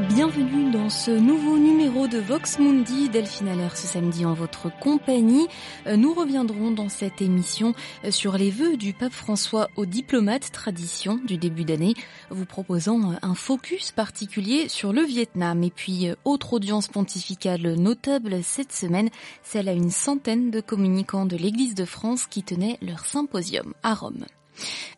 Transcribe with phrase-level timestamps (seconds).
[0.00, 5.46] Bienvenue dans ce nouveau numéro de Vox Mundi, Delphine Allaire ce samedi en votre compagnie.
[5.86, 7.74] Euh, nous reviendrons dans cette émission
[8.04, 11.94] euh, sur les vœux du pape François aux diplomates tradition du début d'année,
[12.30, 15.62] vous proposant euh, un focus particulier sur le Vietnam.
[15.62, 19.10] Et puis, autre audience pontificale notable cette semaine,
[19.44, 23.94] celle à une centaine de communicants de l'Église de France qui tenaient leur symposium à
[23.94, 24.24] Rome.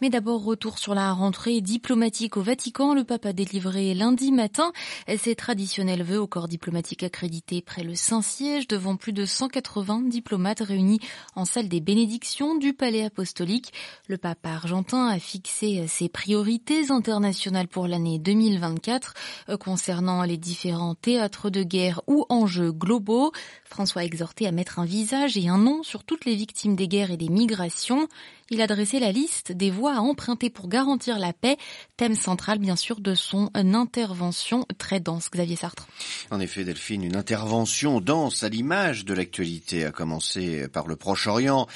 [0.00, 2.94] Mais d'abord, retour sur la rentrée diplomatique au Vatican.
[2.94, 4.72] Le pape a délivré lundi matin
[5.16, 10.60] ses traditionnels vœux au corps diplomatique accrédité près le Saint-Siège devant plus de 180 diplomates
[10.60, 11.00] réunis
[11.34, 13.72] en salle des bénédictions du palais apostolique.
[14.08, 19.14] Le pape argentin a fixé ses priorités internationales pour l'année 2024
[19.48, 23.32] euh, concernant les différents théâtres de guerre ou enjeux globaux.
[23.64, 26.88] François a exhorté à mettre un visage et un nom sur toutes les victimes des
[26.88, 28.08] guerres et des migrations.
[28.50, 31.56] Il a dressé la liste des voies à emprunter pour garantir la paix,
[31.96, 35.30] thème central bien sûr de son intervention très dense.
[35.30, 35.86] Xavier Sartre.
[36.30, 41.66] En effet, Delphine, une intervention dense à l'image de l'actualité a commencé par le Proche-Orient.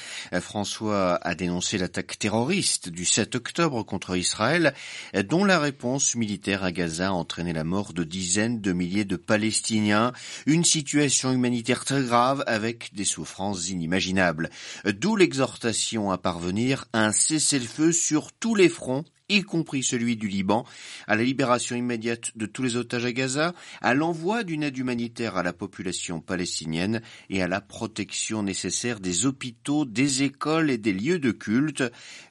[0.41, 4.73] François a dénoncé l'attaque terroriste du 7 octobre contre Israël,
[5.27, 9.15] dont la réponse militaire à Gaza a entraîné la mort de dizaines de milliers de
[9.15, 10.13] Palestiniens.
[10.45, 14.49] Une situation humanitaire très grave avec des souffrances inimaginables.
[14.85, 17.11] D'où l'exhortation à parvenir un
[17.59, 20.65] cessez-le-feu sur tous les fronts y compris celui du Liban,
[21.07, 25.37] à la libération immédiate de tous les otages à Gaza, à l'envoi d'une aide humanitaire
[25.37, 30.93] à la population palestinienne et à la protection nécessaire des hôpitaux, des écoles et des
[30.93, 31.83] lieux de culte.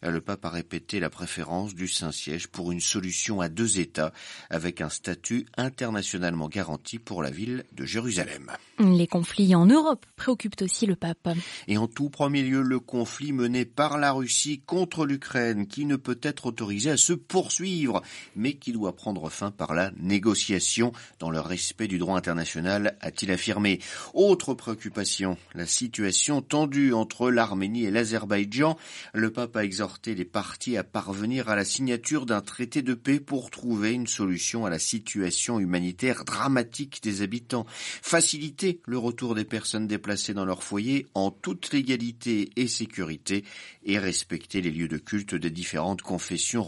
[0.02, 4.12] Le pape a répété la préférence du Saint-Siège pour une solution à deux États
[4.50, 8.50] avec un statut internationalement garanti pour la ville de Jérusalem.
[8.80, 11.28] Les conflits en Europe préoccupent aussi le pape.
[11.68, 15.96] Et en tout premier lieu, le conflit mené par la Russie contre l'Ukraine qui ne
[15.96, 18.02] peut être autorisé à se poursuivre,
[18.36, 23.30] mais qui doit prendre fin par la négociation dans le respect du droit international, a-t-il
[23.30, 23.80] affirmé.
[24.14, 28.76] Autre préoccupation, la situation tendue entre l'Arménie et l'Azerbaïdjan.
[29.12, 33.20] Le pape a exhorté les parties à parvenir à la signature d'un traité de paix
[33.20, 37.66] pour trouver une solution à la situation humanitaire dramatique des habitants,
[38.02, 43.44] faciliter le retour des personnes déplacées dans leur foyer en toute légalité et sécurité
[43.84, 46.62] et respecter les lieux de culte des différentes confessions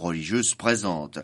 [0.57, 1.19] présentes.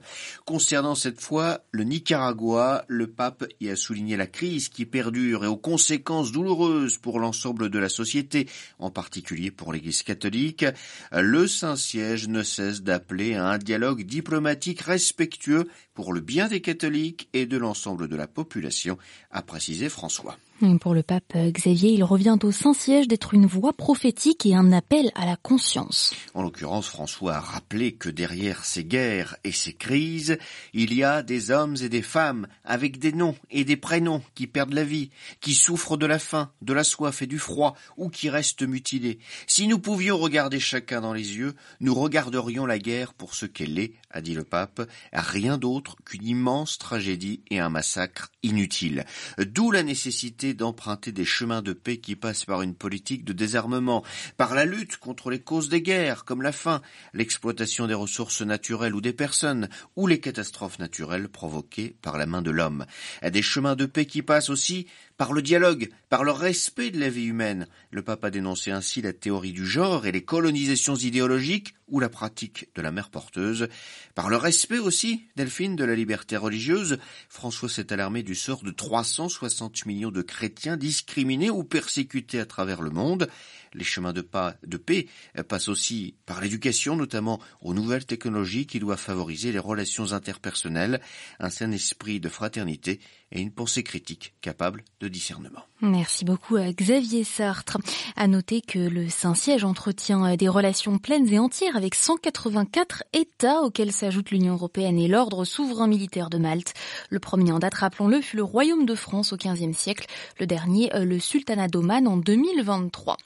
[0.45, 5.49] Concernant cette fois le Nicaragua, le pape y a souligné la crise qui perdure et
[5.49, 8.49] aux conséquences douloureuses pour l'ensemble de la société,
[8.79, 10.65] en particulier pour l'Église catholique.
[11.13, 17.29] Le Saint-Siège ne cesse d'appeler à un dialogue diplomatique respectueux pour le bien des catholiques
[17.33, 18.99] et de l'ensemble de la population,
[19.31, 20.37] a précisé François.
[20.81, 25.11] Pour le pape Xavier, il revient au Saint-Siège d'être une voix prophétique et un appel
[25.15, 26.15] à la conscience.
[26.33, 30.39] En l'occurrence, François a rappelé que derrière ces guerres et ces crises,
[30.73, 34.47] il y a des hommes et des femmes avec des noms et des prénoms qui
[34.47, 35.11] perdent la vie,
[35.43, 39.19] qui souffrent de la faim, de la soif et du froid, ou qui restent mutilés.
[39.47, 43.79] Si nous pouvions regarder chacun dans les yeux, nous regarderions la guerre pour ce qu'elle
[43.79, 49.05] est, a dit le pape, rien d'autre qu'une immense tragédie et un massacre inutile.
[49.39, 54.05] D'où la nécessité d'emprunter des chemins de paix qui passent par une politique de désarmement,
[54.37, 58.95] par la lutte contre les causes des guerres, comme la faim, l'exploitation des ressources naturelles
[58.95, 62.87] ou des personnes, ou les catastrophes naturelles provoquées par la main de l'homme.
[63.23, 64.87] Des chemins de paix qui passent aussi
[65.17, 67.67] par le dialogue, par le respect de la vie humaine.
[67.91, 72.09] Le pape a dénoncé ainsi la théorie du genre et les colonisations idéologiques ou la
[72.09, 73.69] pratique de la mère porteuse.
[74.15, 76.99] Par le respect aussi, Delphine, de la liberté religieuse,
[77.29, 82.83] François s'est alarmé du sort de 360 millions de chrétiens discriminés ou persécutés à travers
[82.83, 83.29] le monde.
[83.75, 85.07] Les chemins de, pas, de paix
[85.49, 91.01] passent aussi par l'éducation, notamment aux nouvelles technologies qui doivent favoriser les relations interpersonnelles,
[91.41, 93.01] un sain esprit de fraternité
[93.33, 95.63] et une pensée critique capable de discernement.
[95.83, 97.77] Merci beaucoup à Xavier Sartre.
[98.17, 103.93] À noter que le Saint-Siège entretient des relations pleines et entières avec 184 États auxquels
[103.93, 106.73] s'ajoute l'Union européenne et l'ordre souverain militaire de Malte.
[107.11, 110.07] Le premier en date, rappelons-le, fut le Royaume de France au XVe siècle,
[110.41, 113.17] le dernier le Sultanat d'Oman en 2023.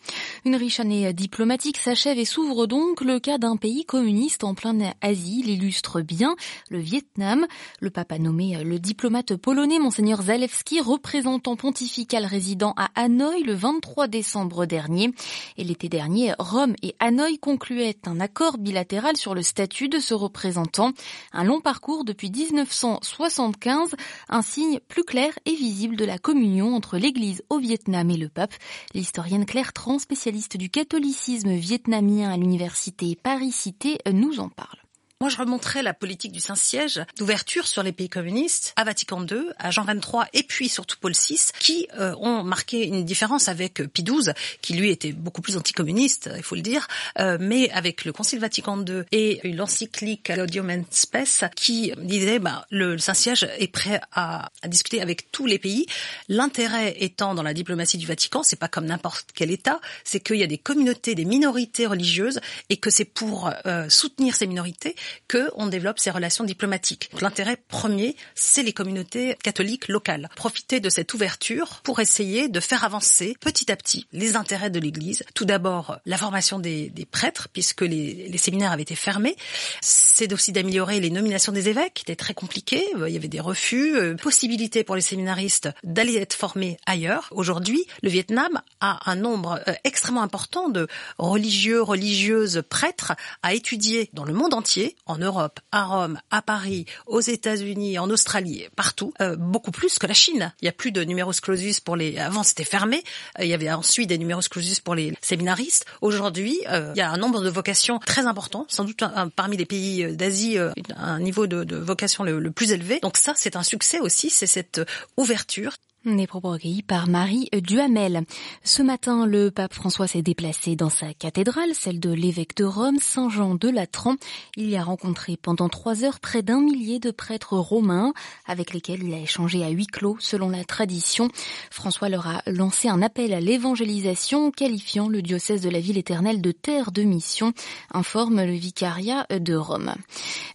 [0.44, 4.92] Une riche année diplomatique s'achève et s'ouvre donc le cas d'un pays communiste en pleine
[5.02, 6.34] Asie, l'illustre bien
[6.68, 7.46] le Vietnam.
[7.80, 13.54] Le pape a nommé le diplomate polonais Monseigneur Zalewski, représentant pontifical résident à Hanoï le
[13.54, 15.10] 23 décembre dernier.
[15.56, 20.14] Et l'été dernier, Rome et Hanoï concluaient un accord bilatéral sur le statut de ce
[20.14, 20.92] représentant.
[21.32, 23.96] Un long parcours depuis 1975,
[24.28, 28.28] un signe plus clair et visible de la communion entre l'Église au Vietnam et le
[28.28, 28.54] pape.
[28.94, 34.78] L'historienne Claire Tran, spécialiste du catholicisme vietnamien à l'université Paris-Cité, nous en parle.
[35.22, 39.50] Moi, je remonterais la politique du Saint-Siège d'ouverture sur les pays communistes à Vatican II,
[39.58, 43.82] à Jean XXIII et puis surtout Paul VI, qui euh, ont marqué une différence avec
[43.92, 44.32] Pie XII,
[44.62, 46.88] qui lui était beaucoup plus anticommuniste, il faut le dire,
[47.18, 52.64] euh, mais avec le Concile Vatican II et l'encyclique Gaudium et Spes, qui disait bah,
[52.70, 55.84] le Saint-Siège est prêt à, à, discuter avec tous les pays.
[56.30, 60.36] L'intérêt étant dans la diplomatie du Vatican, c'est pas comme n'importe quel État, c'est qu'il
[60.36, 62.40] y a des communautés, des minorités religieuses,
[62.70, 64.96] et que c'est pour euh, soutenir ces minorités
[65.28, 67.10] que on développe ces relations diplomatiques.
[67.20, 70.28] L'intérêt premier, c'est les communautés catholiques locales.
[70.36, 74.80] Profiter de cette ouverture pour essayer de faire avancer petit à petit les intérêts de
[74.80, 75.24] l'Église.
[75.34, 79.36] Tout d'abord, la formation des, des prêtres, puisque les, les, séminaires avaient été fermés.
[79.80, 82.84] C'est aussi d'améliorer les nominations des évêques, qui étaient très compliquées.
[82.94, 87.28] Il y avait des refus, euh, possibilité pour les séminaristes d'aller être formés ailleurs.
[87.30, 90.86] Aujourd'hui, le Vietnam a un nombre euh, extrêmement important de
[91.18, 96.86] religieux, religieuses, prêtres à étudier dans le monde entier en Europe, à Rome, à Paris,
[97.06, 100.52] aux États-Unis, en Australie, partout, euh, beaucoup plus que la Chine.
[100.60, 102.18] Il y a plus de numerus clausus pour les.
[102.18, 103.02] Avant c'était fermé.
[103.38, 105.86] Euh, il y avait ensuite des numerus clausus pour les séminaristes.
[106.00, 109.02] Aujourd'hui, euh, il y a un nombre de vocations très important, sans doute
[109.36, 110.58] parmi les pays d'Asie,
[110.96, 113.00] un niveau de, de vocation le, le plus élevé.
[113.00, 114.80] Donc ça, c'est un succès aussi, c'est cette
[115.16, 115.72] ouverture.
[116.06, 118.24] Des propos recueillis par Marie Duhamel.
[118.64, 122.96] Ce matin, le pape François s'est déplacé dans sa cathédrale, celle de l'évêque de Rome,
[122.98, 124.16] Saint Jean de Latran.
[124.56, 128.14] Il y a rencontré pendant trois heures près d'un millier de prêtres romains,
[128.46, 131.28] avec lesquels il a échangé à huis clos, selon la tradition.
[131.70, 136.40] François leur a lancé un appel à l'évangélisation, qualifiant le diocèse de la ville éternelle
[136.40, 137.52] de terre de mission,
[137.92, 139.92] informe le vicariat de Rome.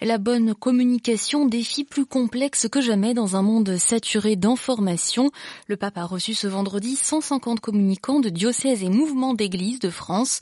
[0.02, 5.30] La bonne communication, défi plus complexe que jamais dans un monde saturé d'informations.
[5.68, 10.40] Le pape a reçu ce vendredi 150 communicants de diocèses et mouvements d'église de France.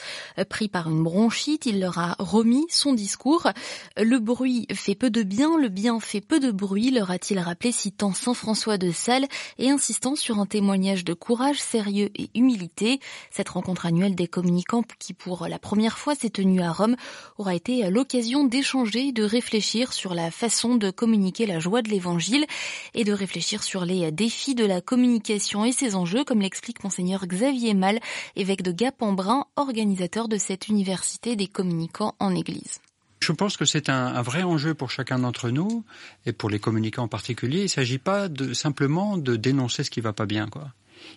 [0.49, 3.49] Pris par une bronchite, il leur a remis son discours.
[3.97, 7.71] Le bruit fait peu de bien, le bien fait peu de bruit, leur a-t-il rappelé
[7.71, 12.99] citant Saint François de Sales et insistant sur un témoignage de courage, sérieux et humilité.
[13.31, 16.95] Cette rencontre annuelle des communicants qui pour la première fois s'est tenue à Rome
[17.37, 22.45] aura été l'occasion d'échanger, de réfléchir sur la façon de communiquer la joie de l'évangile
[22.93, 27.25] et de réfléchir sur les défis de la communication et ses enjeux, comme l'explique monseigneur
[27.25, 27.99] Xavier Mal,
[28.35, 32.79] évêque de Gap-en-Brun, organisateur de cette université des communicants en Église.
[33.21, 35.85] Je pense que c'est un, vrai enjeu pour chacun d'entre nous
[36.25, 37.59] et pour les communicants en particulier.
[37.59, 40.73] Il ne s'agit pas simplement de dénoncer ce qui va pas bien, quoi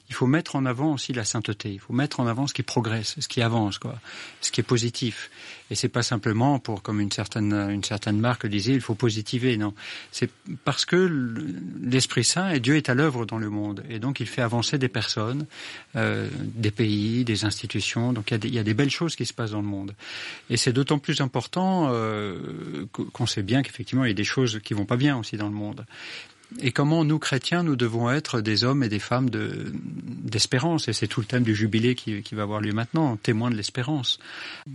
[0.09, 1.71] il faut mettre en avant aussi la sainteté.
[1.73, 3.99] Il faut mettre en avant ce qui progresse, ce qui avance, quoi,
[4.41, 5.31] ce qui est positif.
[5.71, 9.57] Et c'est pas simplement pour, comme une certaine une certaine marque disait, il faut positiver.
[9.57, 9.75] Non,
[10.13, 10.31] c'est
[10.65, 11.11] parce que
[11.83, 14.79] l'Esprit Saint et Dieu est à l'œuvre dans le monde, et donc il fait avancer
[14.79, 15.47] des personnes,
[15.97, 18.13] euh, des pays, des institutions.
[18.13, 19.61] Donc il y, a des, il y, a des, belles choses qui se passent dans
[19.61, 19.95] le monde.
[20.51, 24.61] Et c'est d'autant plus important euh, qu'on sait bien qu'effectivement il y a des choses
[24.63, 25.85] qui vont pas bien aussi dans le monde
[26.61, 30.89] et comment nous, chrétiens, nous devons être des hommes et des femmes d'espérance.
[30.89, 34.19] et c'est tout le thème du jubilé qui, va avoir lieu maintenant, témoin de l'espérance.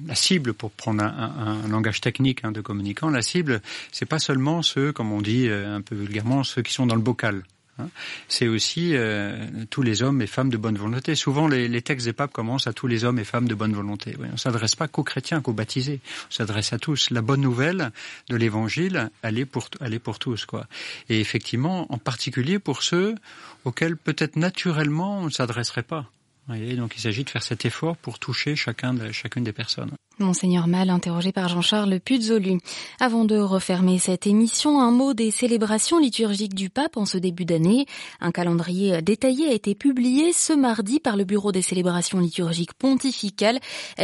[0.06, 4.62] La cible, pour prendre un langage technique hein, de communicant, la cible, c'est pas seulement
[4.62, 7.43] ceux, comme on dit euh, un peu vulgairement, ceux qui sont dans le bocal.
[7.81, 7.89] Hein.
[8.27, 11.15] C'est aussi euh, tous les hommes et femmes de bonne volonté.
[11.15, 14.15] Souvent, les, textes des papes commencent à tous les hommes et femmes de bonne volonté.
[14.19, 16.00] On ne s'adresse pas qu'aux chrétiens, qu'aux baptisés.
[16.29, 17.09] On s'adresse à tous.
[17.09, 17.91] La bonne nouvelle
[18.29, 20.67] de l'Évangile, elle est pour, elle est pour tous, quoi.
[21.09, 23.15] Et effectivement, en particulier pour ceux
[23.65, 26.09] auxquels peut-être naturellement on ne s'adresserait pas.
[26.47, 29.91] Voyez, donc il s'agit de faire cet effort pour toucher chacun de, chacune des personnes.
[30.21, 32.59] Monseigneur Mal, interrogé par Jean-Charles Puzolu.
[32.99, 37.45] Avant de refermer cette émission, un mot des célébrations liturgiques du pape en ce début
[37.45, 37.85] d'année.
[38.19, 43.59] Un calendrier détaillé a été publié ce mardi par le Bureau des célébrations liturgiques pontificales.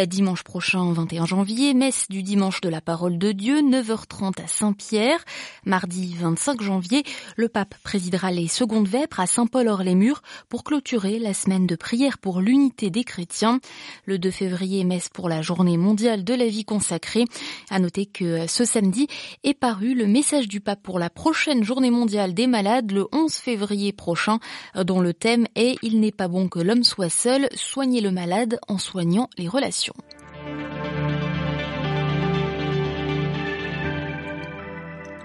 [0.07, 5.23] Dimanche prochain, 21 janvier, messe du dimanche de la parole de Dieu, 9h30 à Saint-Pierre.
[5.65, 7.03] Mardi 25 janvier,
[7.35, 12.41] le pape présidera les secondes vêpres à Saint-Paul-Hors-les-Murs pour clôturer la semaine de prière pour
[12.41, 13.59] l'unité des chrétiens.
[14.05, 17.25] Le 2 février, messe pour la journée mondiale de la vie consacrée.
[17.69, 19.07] À noter que ce samedi
[19.43, 23.33] est paru le message du pape pour la prochaine journée mondiale des malades le 11
[23.33, 24.39] février prochain,
[24.75, 28.59] dont le thème est Il n'est pas bon que l'homme soit seul, soigner le malade
[28.67, 29.95] en soignant les relations.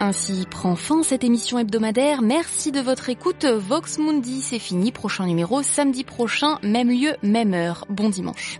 [0.04, 2.22] Ainsi prend fin cette émission hebdomadaire.
[2.22, 3.44] Merci de votre écoute.
[3.44, 4.90] Vox Mundi, c'est fini.
[4.90, 7.84] Prochain numéro samedi prochain, même lieu, même heure.
[7.88, 8.58] Bon dimanche.